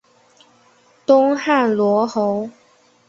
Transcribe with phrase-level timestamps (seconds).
[1.05, 2.49] 东汉罗侯。